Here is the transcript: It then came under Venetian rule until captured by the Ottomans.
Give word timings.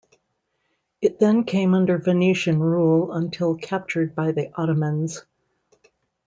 It 0.99 1.19
then 1.19 1.43
came 1.43 1.75
under 1.75 1.99
Venetian 1.99 2.59
rule 2.59 3.11
until 3.11 3.53
captured 3.55 4.15
by 4.15 4.31
the 4.31 4.49
Ottomans. 4.59 5.21